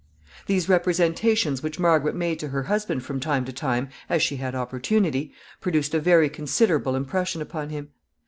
]These 0.47 0.67
representations 0.67 1.61
which 1.61 1.77
Margaret 1.77 2.15
made 2.15 2.39
to 2.39 2.47
her 2.47 2.63
husband 2.63 3.03
from 3.03 3.19
time 3.19 3.45
to 3.45 3.53
time, 3.53 3.89
as 4.09 4.23
she 4.23 4.37
had 4.37 4.55
opportunity, 4.55 5.31
produced 5.59 5.93
a 5.93 5.99
very 5.99 6.27
considerable 6.27 6.95
impression 6.95 7.39
upon 7.39 7.69
him. 7.69 7.89